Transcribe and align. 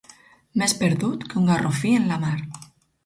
Més 0.61 0.73
perdut 0.79 1.27
que 1.33 1.37
un 1.43 1.51
garrofí 1.53 1.93
en 1.99 2.09
la 2.13 2.19
mar. 2.25 2.35